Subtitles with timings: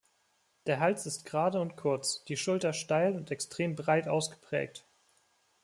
[0.65, 4.83] Der Hals ist gerade und kurz, die Schulter steil und extrem breit ausgeprägt.